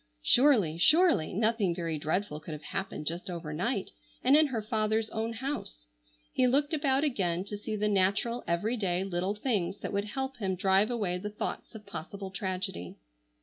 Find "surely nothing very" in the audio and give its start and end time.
0.79-1.99